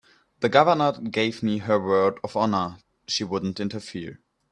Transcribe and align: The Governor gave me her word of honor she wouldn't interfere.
The 0.39 0.49
Governor 0.49 0.93
gave 0.93 1.43
me 1.43 1.59
her 1.59 1.79
word 1.79 2.17
of 2.23 2.35
honor 2.35 2.77
she 3.07 3.23
wouldn't 3.23 3.59
interfere. 3.59 4.19